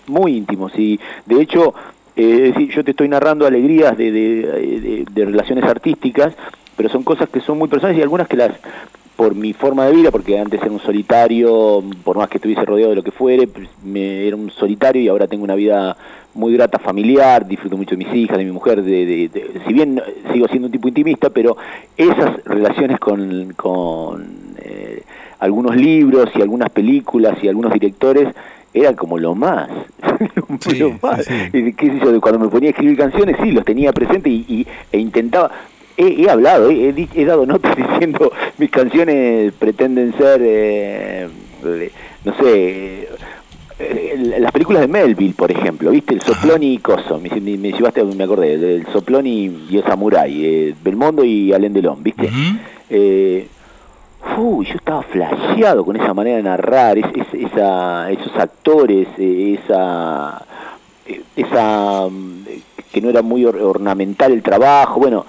[0.07, 0.71] Muy íntimos.
[0.77, 1.73] Y de hecho,
[2.15, 4.21] eh, es decir, yo te estoy narrando alegrías de, de,
[4.81, 6.33] de- de relaciones artísticas,
[6.75, 8.51] pero son cosas que son muy personales y algunas que las
[9.17, 12.91] por mi forma de vida, porque antes era un solitario, por más que estuviese rodeado
[12.91, 15.97] de lo que fuere, pues, me, era un solitario y ahora tengo una vida
[16.35, 19.73] muy grata familiar, disfruto mucho de mis hijas, de mi mujer, de, de- de- si
[19.73, 19.99] bien
[20.31, 21.57] sigo siendo un tipo intimista, pero
[21.97, 24.23] esas relaciones con, con
[24.59, 25.01] eh,
[25.39, 28.27] algunos libros y algunas películas y algunos directores
[28.71, 29.67] eran como lo más,
[30.59, 31.25] Sí, lo más.
[31.25, 34.31] sí, Eh, qué sé yo, cuando me ponía a escribir canciones, sí, los tenía presentes
[34.31, 35.49] y, y- e intentaba.
[35.97, 41.27] He, he hablado, he, dado notas diciendo mis canciones pretenden ser, eh,
[42.23, 43.09] no sé,
[43.79, 46.13] eh, las películas de Melville, por ejemplo, ¿viste?
[46.13, 49.83] El Soplón y Coso, me, me- me llevaste, me acordé, del Soplón y, y el
[49.83, 52.29] Samurai, eh, Belmondo y Alain Delon, ¿viste?
[52.89, 53.47] Eh,
[54.37, 59.59] uy, yo estaba flasheado con esa manera de narrar, es, es- esa, esos actores, eh,
[59.63, 60.43] esa,
[61.35, 62.43] esa mm,
[62.91, 65.25] que no era muy or- ornamental el trabajo, bueno,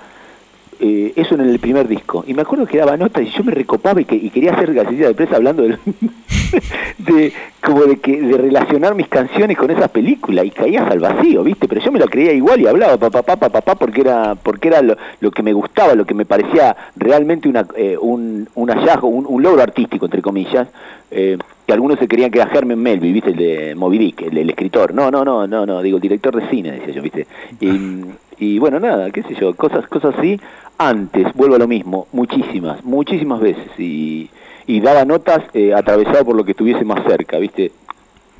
[0.81, 2.25] eh, eso en el primer disco.
[2.27, 5.09] Y me acuerdo que daba notas y yo me recopaba y, que, quería hacer gacetilla
[5.09, 5.79] de prensa hablando del-
[6.99, 11.43] de como de que de relacionar mis canciones con esas películas y caías al vacío,
[11.43, 11.67] ¿viste?
[11.67, 14.81] Pero yo me lo creía igual y hablaba papá papá papá porque era porque era
[14.83, 19.43] lo, que me gustaba, lo que me parecía realmente una, eh, un, un hallazgo, un,
[19.43, 20.69] logro artístico entre comillas.
[21.11, 23.31] Eh, que algunos se creían que era Herman Melville, ¿viste?
[23.31, 24.95] El de Moby el escritor.
[24.95, 27.27] No, no, no, no, no, digo, el director de cine, decía yo, ¿viste?
[27.61, 28.05] Y,
[28.40, 30.40] y bueno, nada, qué sé yo, cosas, cosas así.
[30.79, 33.66] Antes, vuelvo a lo mismo, muchísimas, muchísimas veces.
[33.79, 34.31] Y,
[34.66, 37.72] y daba notas eh, atravesado por lo que estuviese más cerca, ¿viste?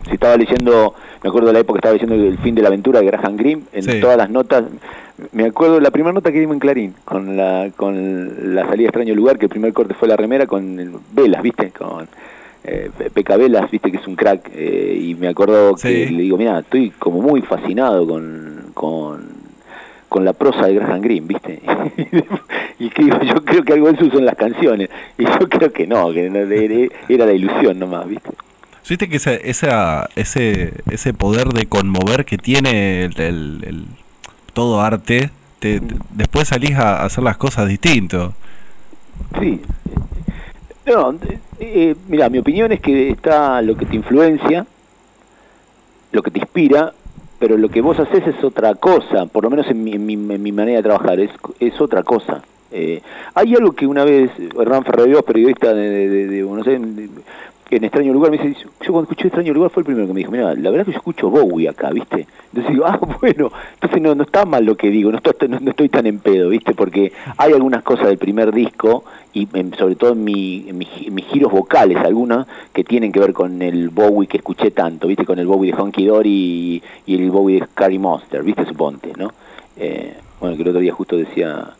[0.07, 2.69] Si estaba leyendo, me acuerdo de la época que estaba leyendo El fin de la
[2.69, 4.01] aventura de Graham Greene, en Sí.
[4.01, 4.65] todas las notas,
[5.33, 9.15] me acuerdo la primera nota que dimos en Clarín, con la, con la salida extraño
[9.17, 11.73] lugar, que el primer corte fue la remera con el- velas, ¿viste?
[11.73, 12.07] Con
[12.65, 13.91] eh, Peca Velas, ¿viste?
[13.91, 16.15] Que es un crack, eh, y me acuerdo que Sí.
[16.15, 19.38] le digo, mira, estoy como muy fascinado con, con,
[20.09, 21.61] con la prosa de Graham Greene, ¿viste?
[22.79, 25.73] y que digo, yo creo que algo de eso en las canciones, y yo creo
[25.73, 26.27] que no, que
[27.09, 28.31] era- la ilusión nomás, ¿viste?
[28.89, 33.85] ¿Viste que esa, esa, ese, ese poder de conmover que tiene el, el- el-
[34.55, 38.33] todo arte, te- te- después salís a hacer las cosas distinto?
[39.41, 39.61] Sí.
[40.87, 44.65] No, eh, eh, mira, mi opinión es que está lo que te influencia,
[46.13, 46.95] lo que te inspira,
[47.39, 50.15] pero lo que vos haces es otra cosa, por lo menos en mi, en mi,
[50.15, 52.43] en mi manera de trabajar, es, es otra cosa.
[52.71, 53.01] Eh,
[53.35, 57.09] hay algo que una vez Hernán Ferreros, periodista de, de, de- de Aires, de-
[57.77, 60.19] en Extraño Lugar, me dice, yo cuando escuché Extraño Lugar fue el primero que me
[60.21, 62.27] dijo, mira, la verdad que yo escucho Bowie acá, ¿viste?
[62.47, 65.71] Entonces digo, ah, bueno, entonces no, no está mal lo que digo, no estoy, no,
[65.71, 66.75] estoy tan en pedo, ¿viste?
[66.75, 69.05] Porque hay algunas cosas del primer disco,
[69.35, 72.85] y en- sobre todo en, mi, en, mi gi- en mis giros vocales, algunas, que
[72.85, 75.27] tienen que ver con el Bowie que escuché tanto, ¿viste?
[75.27, 78.65] Con el Bowie de Honky Dory y, el Bowie de Scary Monster, ¿viste?
[78.65, 79.31] Suponte, ¿no?
[79.77, 81.71] Eh, bueno, que el otro día justo decía,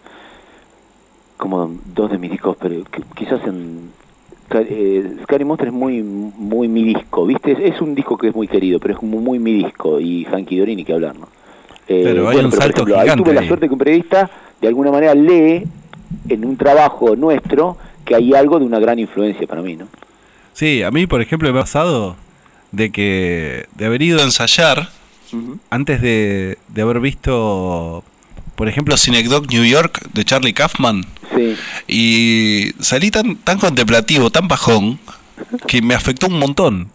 [1.37, 2.83] como dos de mis discos, pero
[3.15, 3.91] quizás en
[4.51, 7.53] eh, Scary Monster es muy muy mi disco, ¿viste?
[7.53, 10.25] Es, es un disco que es muy querido, pero es muy, muy mi disco y
[10.25, 11.29] Hanky Dory ni que hablar, ¿no?
[11.87, 13.49] Eh, Pero hay un por salto ahí gigante tuve la ahí.
[13.49, 14.31] suerte que un periodista
[14.61, 15.65] de alguna manera lee
[16.29, 19.87] en un trabajo nuestro que hay algo de una gran influencia para mí, ¿no?
[20.53, 22.17] Sí, a mí, por ejemplo, me ha pasado
[22.73, 24.89] de que de haber ido Ido a ensayar,
[25.71, 28.03] antes de, de haber visto,
[28.59, 31.05] por ejemplo, Cinecdoc New York de Charlie Kaufman,
[31.37, 31.55] Sí.
[31.87, 34.99] y salí tan, tan contemplativo, tan bajón,
[35.69, 36.89] que me afectó un montón.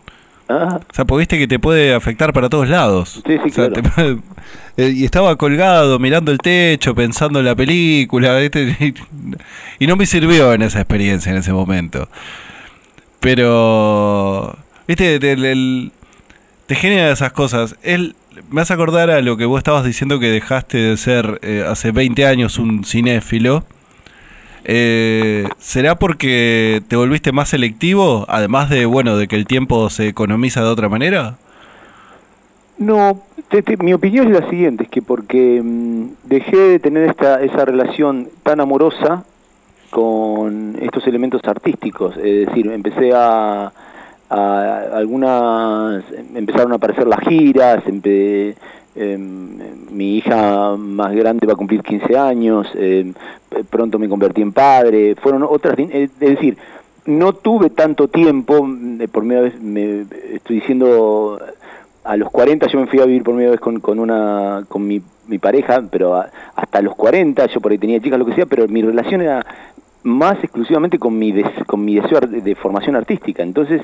[0.49, 3.21] Ah, O sea, porque viste que te puede afectar para todos lados.
[3.25, 4.19] Sí, sí, O sea, claro.
[4.75, 8.75] te eh, y estaba colgado, mirando el techo, pensando en la película, ¿viste?
[9.79, 12.09] Y, no me sirvió en esa experiencia en ese momento.
[13.21, 15.91] Pero, viste, el-
[16.65, 17.75] te genera esas cosas.
[17.83, 18.15] Él,
[18.49, 21.91] me hace acordar a lo que vos estabas diciendo que dejaste de ser eh, hace
[21.91, 23.63] 20 años un cinéfilo.
[24.65, 28.25] Eh, ¿Será porque te volviste más selectivo?
[28.29, 31.35] Además de, bueno, de que el tiempo se economiza de otra manera.
[32.77, 37.41] No, te- mi opinión es la siguiente, es que porque mm, dejé de tener esta
[37.43, 39.23] esa relación tan amorosa
[39.91, 43.71] con estos elementos artísticos, es decir, empecé a,
[44.33, 46.03] a algunas,
[46.35, 48.55] empezaron a aparecer las giras, empe-
[48.95, 49.57] em,
[49.91, 53.13] mi hija más grande va a cumplir 15 años, em,
[53.69, 56.57] pronto me convertí en padre, fueron otras, din- es decir,
[57.05, 58.67] no tuve tanto tiempo,
[58.99, 61.39] eh, por primera vez me estoy diciendo
[62.03, 64.85] a los 40 yo me fui a vivir por primera vez con, con una con
[64.87, 66.21] mi, mi pareja, pero
[66.55, 69.45] hasta los 40 yo por ahí tenía chicas lo que sea, pero mi relación era
[70.03, 73.41] más exclusivamente con mi des- con mi deseo ar- de, formación artística.
[73.43, 73.81] Entonces,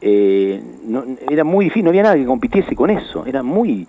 [0.00, 3.24] eh, no, era muy difícil, no había nada que compitiese con eso.
[3.26, 3.86] Era muy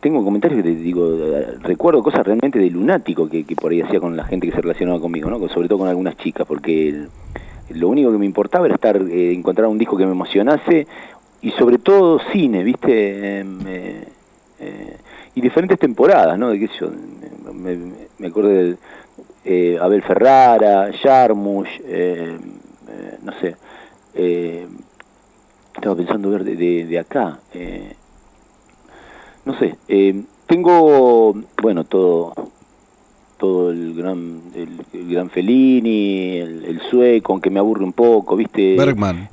[0.00, 3.82] tengo comentarios que te digo, eh, recuerdo cosas realmente de lunático que, que por ahí
[3.82, 5.46] hacía con la gente que se relacionaba conmigo, ¿no?
[5.48, 7.10] Sobre todo con algunas chicas, porque el-
[7.68, 10.86] lo único que me importaba era estar, eh, encontrar un disco que me emocionase
[11.42, 13.40] y sobre todo cine, ¿viste?
[13.40, 14.04] Em, eh,
[14.58, 14.96] eh,
[15.34, 16.48] y diferentes temporadas, ¿no?
[16.50, 16.90] De qué yo,
[17.52, 18.76] me, me- me acuerdo de
[19.44, 22.36] eh, Abel Ferrara, Jarmusch, eh,
[22.88, 23.56] eh, no sé,
[24.14, 24.66] eh,
[25.74, 27.94] estaba pensando ver de, de- de acá, eh,
[29.44, 29.76] no sé,
[30.46, 32.32] tengo, bueno, todo
[33.38, 38.36] todo el gran el, el gran Fellini, el, el sueco, aunque me aburre un poco,
[38.36, 38.76] ¿viste?
[38.76, 39.30] Bergman.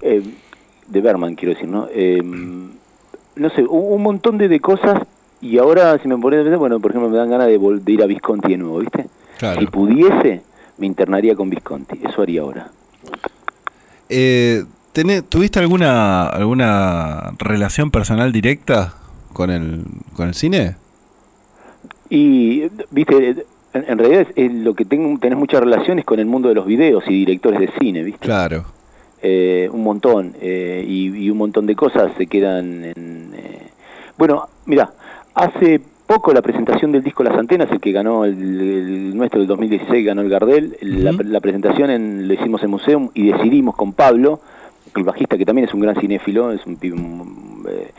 [0.88, 1.88] De Berman, quiero decir, ¿no?
[3.36, 5.02] No sé, un, un montón de, de cosas
[5.42, 7.92] y ahora, si me pones a pensar, bueno, por ejemplo, me dan ganas de, de
[7.92, 9.07] ir a Visconti de nuevo, ¿viste?
[9.38, 9.60] Claro.
[9.62, 10.42] Si pudiese,
[10.78, 12.70] me internaría con Visconti, eso haría ahora.
[14.10, 18.94] Eh, tené- ¿Tuviste alguna alguna relación personal directa
[19.34, 19.84] con el,
[20.16, 20.76] con el cine?
[22.10, 23.30] Y, viste,
[23.74, 26.56] en, en realidad es, es lo que tengo, tenés muchas relaciones con el mundo de
[26.56, 28.26] los videos y directores de cine, ¿viste?
[28.26, 28.66] Claro.
[29.22, 33.32] Eh, un montón, eh, y, y un montón de cosas se quedan en...
[33.36, 33.68] eh,
[34.18, 34.92] Bueno, mira,
[35.34, 39.48] hace poco la presentación del disco Las Antenas, el que ganó el, el nuestro del
[39.48, 41.24] 2016, ganó el Gardel, la, Ujú.
[41.24, 44.40] la presentación en, lo hicimos en Museum y decidimos con Pablo,
[44.96, 47.92] el bajista que también es un gran cinéfilo, es un un, eh,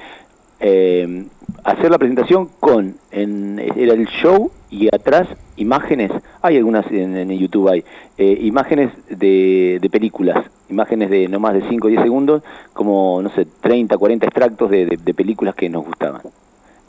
[0.60, 1.24] eh,
[1.62, 6.10] hacer la presentación con en, era el show y atrás imágenes
[6.42, 7.84] hay algunas en, en YouTube hay
[8.16, 12.42] eh, imágenes de, de películas imágenes de no más de 5 o 10 segundos
[12.72, 16.22] como no sé 30 40 extractos de, de- de películas que nos gustaban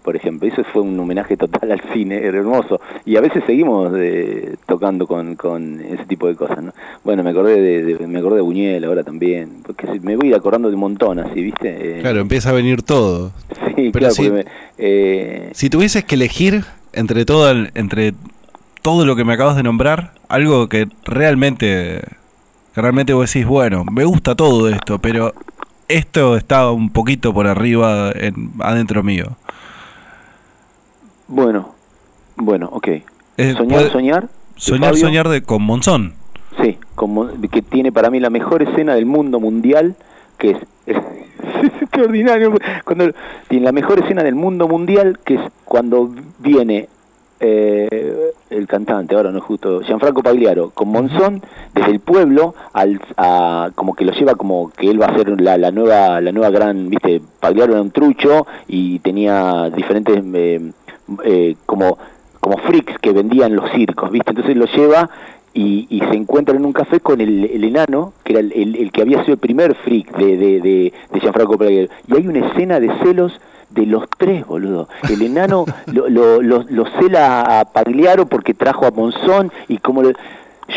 [0.03, 3.91] por ejemplo eso fue un homenaje total al cine era hermoso y a veces seguimos
[3.97, 6.73] eh, tocando con, con ese tipo de cosas ¿no?
[7.03, 10.29] bueno me acordé de, de- me acordé de Buñuel ahora también porque me voy a
[10.29, 13.31] ir acordando de un montón así viste Eh, Claro, empieza a venir todo.
[13.75, 14.45] Sí, Pero claro, porque me-
[14.77, 18.13] eh, Si tuvieses que elegir entre todo el- entre
[18.81, 22.01] todo lo que me acabas de nombrar, algo que realmente
[22.73, 25.33] que realmente vos decís, bueno, me gusta todo esto, pero
[25.87, 29.37] esto está un poquito por arriba en, adentro mío.
[31.29, 31.73] Bueno,
[32.35, 32.87] bueno, ok.
[33.37, 34.23] Eh, soñar, puede- soñar.
[34.23, 35.05] de Soñar, Fabio.
[35.05, 36.13] soñar de con Monzón.
[36.61, 39.95] Sí, como que tiene para mí la mejor escena del mundo mundial,
[40.37, 40.97] que es, es
[41.81, 42.53] extraordinario.
[42.83, 43.11] Cuando
[43.47, 46.89] tiene la mejor escena del mundo mundial, que es cuando viene
[47.39, 51.41] eh, el cantante, ahora no es justo, Gianfranco Pagliaro, con Monzón
[51.73, 55.39] desde el pueblo, al, a, como que lo lleva como que él va a ser
[55.39, 60.71] la, la nueva, la nueva gran, viste, Pagliaro era un trucho y tenía diferentes eh,
[61.23, 61.97] eh, como
[62.39, 64.29] como freaks que vendían los circos, ¿viste?
[64.31, 65.09] Entonces lo lleva
[65.53, 68.91] y, y se encuentra en un café con el, el enano, que era el, el-
[68.93, 71.89] que había sido el primer freak de, de, de, de Gianfranco Pagliaro.
[72.07, 73.41] Y hay una escena de celos
[73.71, 74.87] de los tres, boludo.
[75.11, 80.01] El enano lo, lo, lo, lo cela a Pagliaro porque trajo a Monzón y como...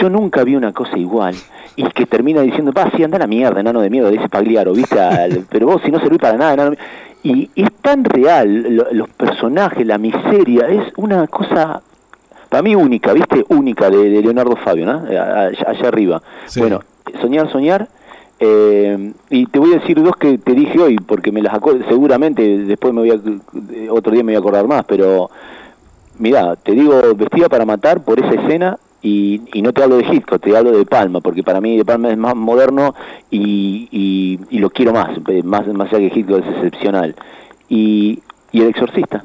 [0.01, 1.35] yo nunca vi una cosa igual.
[1.77, 4.73] Y que termina diciendo, va, sí, anda a la mierda, enano de miedo, dice Pagliaro,
[4.75, 5.01] ¿viste?
[5.01, 6.77] Al- pero vos si no servís para nada, enano...
[7.25, 11.81] Y es tan real, lo- los personajes, la miseria, es una cosa,
[12.49, 13.45] para mí única, ¿viste?
[13.49, 15.07] Única de, de Leonardo Fabio, ¿no?
[15.09, 16.23] Eh, Allá, allá arriba.
[16.47, 16.59] Sí.
[16.61, 16.81] Bueno,
[17.21, 17.89] soñar, soñar.
[18.41, 21.85] eh, y te voy a decir dos que te dije hoy, porque me las acuerdo,
[21.89, 25.31] seguramente después me voy a, otro día me voy a acordar más, pero
[26.19, 30.05] Mirá, te digo Vestida para Matar por esa escena y, y no te hablo de
[30.05, 32.95] Hitchcock, te hablo de Palma, porque para mí De Palma es más moderno
[33.31, 37.15] y, y, y lo quiero más, eh, más, más allá que Hitchcock es excepcional.
[37.69, 38.21] Y,
[38.53, 39.23] y El Exorcista,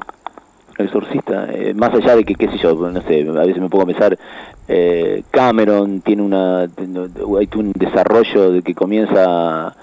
[0.76, 3.68] El Exorcista, eh, más allá de que, qué sé yo, no sé, a veces me
[3.68, 4.18] pongo a pensar,
[4.66, 9.74] eh, Cameron tiene una, hay un desarrollo de que comienza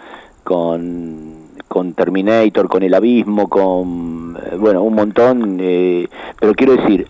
[0.44, 6.08] con con Terminator, con El Abismo, con, eh, bueno, un montón, eh,
[6.40, 7.08] pero quiero decir,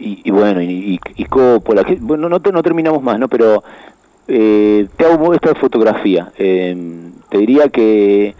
[0.00, 3.28] y, y bueno, y, y, Coppola, que, bueno, no, te- no terminamos más, ¿no?
[3.28, 3.62] Pero
[4.26, 6.32] eh, te hago esta fotografía.
[6.38, 6.76] eh,
[7.28, 8.34] te diría que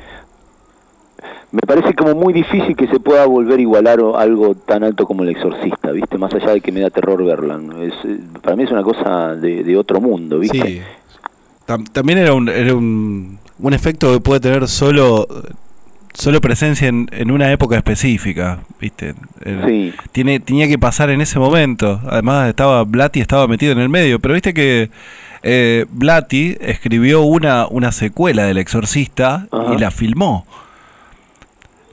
[1.52, 5.22] me parece como muy difícil que se pueda volver a igualar algo tan alto como
[5.24, 6.16] El Exorcista, ¿viste?
[6.16, 7.60] Más allá de que me da terror verla.
[7.78, 7.90] eh,
[8.42, 10.60] para mí es una cosa de, de otro mundo, ¿viste?
[10.62, 10.80] Sí.
[11.66, 15.26] Tam- también era un, era un, un efecto que puede tener solo
[16.14, 19.14] solo presencia en, en una época específica, ¿viste?
[19.44, 19.94] Sí.
[20.12, 22.00] tiene, tenía que pasar en ese momento.
[22.08, 24.90] Además estaba Blatty estaba metido en el medio, pero viste que
[25.42, 29.74] eh, Blatty escribió una, una secuela del Exorcista Ajá.
[29.74, 30.46] y la filmó.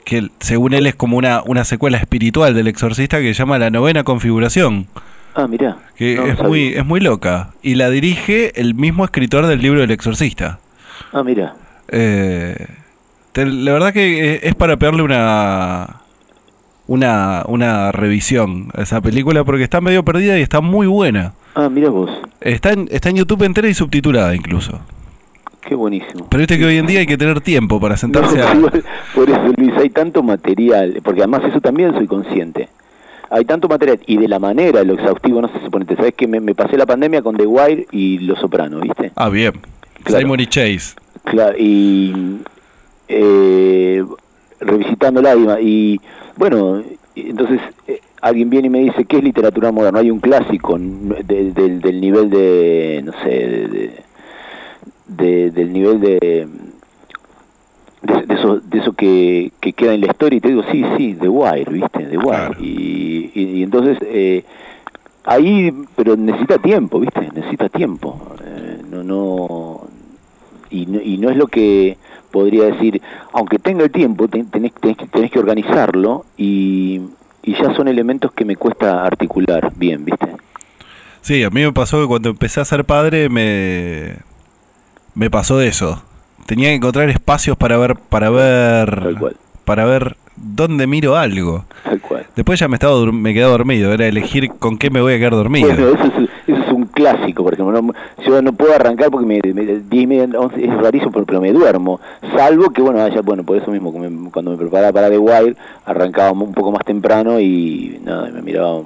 [0.03, 3.69] Que según él es como una, una secuela espiritual del Exorcista que se llama La
[3.69, 4.87] Novena Configuración,
[5.35, 5.77] Ah, mirá.
[5.95, 9.81] que no, es muy es muy loca y la dirige el mismo escritor del libro
[9.81, 10.59] del Exorcista.
[11.13, 11.53] Ah, mirá.
[11.89, 12.65] Eh,
[13.37, 15.97] te- la verdad que eh, es para pegarle una
[16.87, 21.33] una una revisión a esa película porque está medio perdida y está muy buena.
[21.55, 22.09] Ah, mirá vos.
[22.41, 24.79] Está en, está en YouTube entera y subtitulada incluso.
[25.61, 26.27] Qué buenísimo.
[26.29, 28.53] Pero viste que hoy en día hay que tener tiempo para sentarse No, a...
[28.55, 32.69] igual, por eso, Luis, hay tanto material, porque además eso también soy consciente.
[33.29, 36.25] Hay tanto material, y de la manera, lo exhaustivo, no sé si ponete, ¿sabes que
[36.27, 39.11] me, me pasé la pandemia con The Wire y Los Soprano, ¿viste?
[39.15, 39.51] Ah, bien.
[40.03, 40.21] Claro.
[40.21, 40.95] Simon y Chase.
[41.25, 42.37] Claro, y
[43.07, 44.03] eh,
[44.59, 46.01] revisitándola, y, y,
[46.35, 46.81] bueno,
[47.15, 49.99] entonces eh, alguien viene y me dice, ¿qué es literatura moderna?
[49.99, 54.03] Hay un clásico n- de- del- del nivel de, no sé, de- de-
[55.07, 56.47] de- del nivel de
[58.01, 60.83] de, de eso, de eso que, que queda en la historia y te digo, sí,
[60.97, 62.05] sí, The Wire, ¿viste?
[62.05, 62.27] The Wire.
[62.27, 62.55] Claro.
[62.59, 64.43] Y, y, y entonces, eh,
[65.25, 67.27] ahí, pero necesita tiempo, ¿viste?
[67.33, 68.21] Necesita tiempo.
[68.45, 69.81] Eh, no, no,
[70.69, 71.97] y no, y no es lo que
[72.31, 73.01] podría decir,
[73.33, 77.01] aunque tenga el tiempo, ten- tenés, tenés, que- tenés que organizarlo y,
[77.43, 80.27] y ya son elementos que me cuesta articular bien, ¿viste?
[81.21, 84.15] Sí, a mí me pasó que cuando empecé a ser padre me
[85.15, 86.01] me pasó eso.
[86.45, 89.35] Tenía que encontrar espacios para ver para ver Tal cual.
[89.65, 91.65] para ver dónde miro algo.
[91.83, 92.25] Tal cual.
[92.35, 95.31] Después ya me estaba me quedaba dormido, era elegir con qué me voy a quedar
[95.31, 95.67] dormido.
[95.67, 97.79] Bueno, eso es, eso es un clásico, por ejemplo.
[97.81, 97.93] No-
[98.25, 101.41] yo no puedo arrancar porque me, me, 10 y media, 11, es rarísimo, pero, pero
[101.41, 101.99] me duermo.
[102.35, 103.93] Salvo que, bueno, ya, bueno, por eso mismo,
[104.31, 105.55] cuando me preparaba para The Wire,
[105.85, 108.81] arrancaba un poco más temprano y nada, me miraba.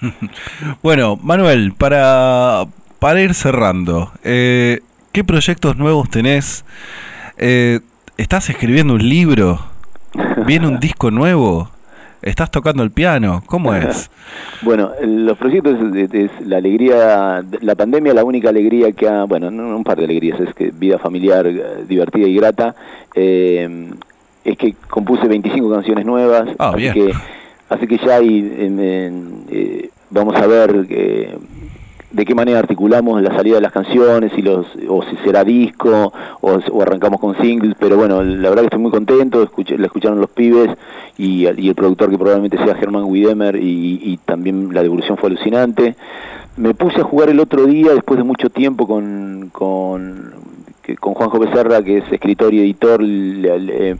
[0.82, 2.64] Bueno, Manuel, para,
[2.98, 4.80] para ir cerrando, eh,
[5.12, 6.64] ¿qué proyectos nuevos tenés?
[7.38, 7.80] Eh,
[8.16, 9.60] ¿Estás escribiendo un libro?
[10.46, 11.70] ¿Viene un disco nuevo?
[12.22, 13.42] ¿Estás tocando el piano?
[13.46, 14.10] ¿Cómo es?
[14.62, 19.50] Bueno, los proyectos es, es la alegría, la pandemia, la única alegría que ha, bueno,
[19.50, 22.74] no, un par de alegrías, es que vida familiar eh, divertida y grata,
[23.14, 23.88] eh,
[24.44, 26.94] es que compuse 25 canciones nuevas, Ah, así bien.
[26.94, 27.12] que
[27.68, 31.36] así que ya hay, en- en, eh, vamos a ver eh,
[32.10, 36.12] de qué manera articulamos la salida de las canciones y los o si será disco
[36.40, 40.18] o, arrancamos con singles pero bueno la verdad que estoy muy contento escuché, la escucharon
[40.20, 40.70] los pibes
[41.18, 45.96] y, el productor que probablemente sea Germán Widemer y, también la devolución fue alucinante.
[46.56, 50.32] Me puse a jugar el otro día después de mucho tiempo con con,
[51.00, 53.96] con Juanjo Becerra que es escritor y editor le- le-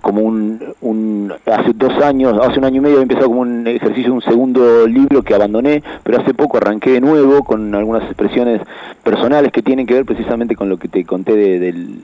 [0.00, 3.66] como un, un hace dos años, hace un año y medio había empezado como un
[3.66, 8.04] ejercicio de un segundo libro que abandoné, pero hace poco arranqué de nuevo con algunas
[8.04, 8.60] expresiones
[9.02, 11.98] personales que tienen que ver precisamente con lo que te conté de, del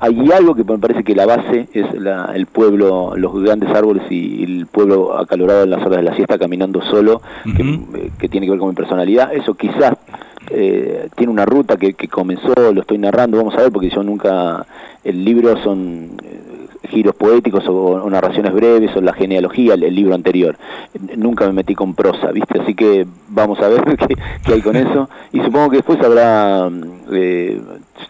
[0.00, 4.04] hay algo que me parece que la base es la, el pueblo, los grandes árboles
[4.10, 8.46] y el pueblo acalorado en las horas de la siesta caminando solo, que, que tiene
[8.46, 9.34] que ver con mi personalidad.
[9.34, 9.96] Eso quizás
[10.50, 14.02] eh, tiene una ruta que, que comenzó, lo estoy narrando, vamos a ver, porque yo
[14.02, 14.64] nunca,
[15.02, 16.10] el libro son
[16.84, 20.56] giros poéticos o, narraciones breves o la genealogía, el, libro anterior.
[21.16, 22.60] Nunca me metí con prosa, ¿viste?
[22.60, 24.14] Así que vamos a ver qué,
[24.44, 25.08] qué hay con eso.
[25.32, 27.60] Y supongo que después habrá, mm, eh,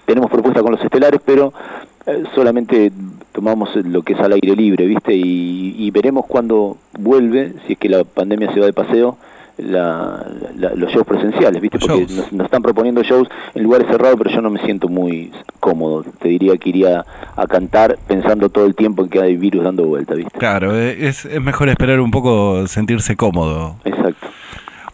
[0.05, 1.53] tenemos propuesta con los estelares, pero
[2.07, 2.93] eh, solamente
[3.33, 5.15] tomamos lo que es al aire libre, ¿viste?
[5.15, 9.17] Y, y veremos cuándo vuelve, si es que la pandemia se va de paseo,
[9.59, 10.25] la-
[10.57, 11.79] la- los shows presenciales, ¿viste?
[11.79, 15.31] Porque nos, nos están proponiendo shows en lugares cerrados, pero yo no me siento muy
[15.61, 16.05] cómodo.
[16.21, 17.05] Te diría que iría
[17.37, 20.39] a cantar pensando todo el tiempo en que hay virus dando vuelta, ¿viste?
[20.39, 23.77] Claro, eh, es, es mejor esperar un poco, sentirse cómodo.
[23.85, 24.27] Exacto.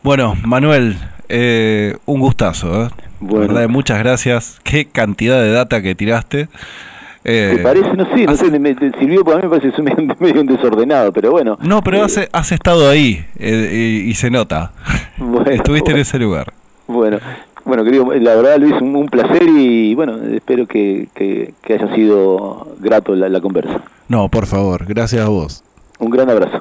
[0.03, 0.97] Bueno, Manuel,
[1.29, 2.85] eh, un gustazo.
[2.87, 2.89] ¿eh?
[3.21, 3.55] Bueno.
[3.55, 4.61] Verdad, muchas gracias.
[4.65, 6.49] Qué cantidad de data que tiraste.
[7.25, 7.95] Eh, ¿Te parece?
[7.97, 10.41] No sé, no hace- sé, me, me sirvió porque a mí me parece medio, medio
[10.43, 11.57] un desordenado, pero bueno.
[11.63, 14.73] No, pero Eh, has, has estado ahí eh, y, y se nota.
[15.19, 16.03] Bueno, Estuviste en bueno.
[16.03, 16.53] ese lugar.
[16.87, 17.19] Bueno,
[17.65, 21.95] bueno, querido, la verdad Luis, un, un placer y bueno, espero que, que, que haya
[21.95, 23.81] sido grato la, la conversa.
[24.09, 25.63] No, por favor, gracias a vos.
[25.99, 26.61] Un gran abrazo.